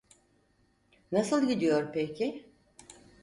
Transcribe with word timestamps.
Nasıl 1.11 1.47
gidiyor 1.47 1.93
peki? 1.93 2.45